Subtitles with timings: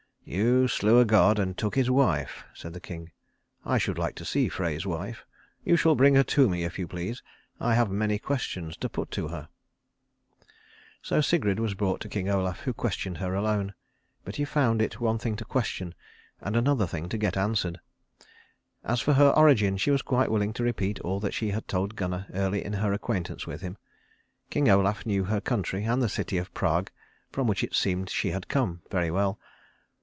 [0.23, 3.11] "You slew a god and took his wife," said the king.
[3.65, 5.25] "I should like to see Frey's wife.
[5.65, 7.21] You shall bring her to me, if you please.
[7.59, 9.49] I have many questions to put to her."
[11.01, 13.73] So Sigrid was brought to King Olaf, who questioned her alone.
[14.23, 15.95] But he found it one thing to question
[16.39, 17.81] and another thing to get answered.
[18.85, 21.97] As for her origin she was quite willing to repeat all that she had told
[21.97, 23.77] Gunnar early in her acquaintance with him.
[24.49, 26.89] King Olaf knew her country and the city of Prag,
[27.33, 29.37] from which it seemed she had come, very well.